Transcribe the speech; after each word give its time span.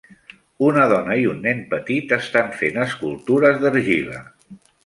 Una 0.69 0.85
dona 0.91 1.17
i 1.25 1.27
un 1.33 1.43
nen 1.43 1.61
petit 1.75 2.15
estan 2.19 2.51
fent 2.63 2.83
escultures 2.87 3.63
d'argila. 3.67 4.27